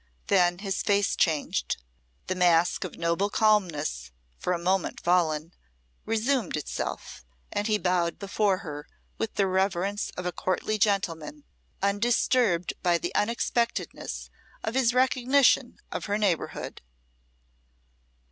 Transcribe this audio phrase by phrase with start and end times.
[0.29, 1.77] Then his face changed;
[2.25, 5.53] the mask of noble calmness, for a moment fallen,
[6.07, 8.87] resumed itself, and he bowed before her
[9.19, 11.43] with the reverence of a courtly gentleman,
[11.83, 14.31] undisturbed by the unexpectedness
[14.63, 16.81] of his recognition of her neighbourhood.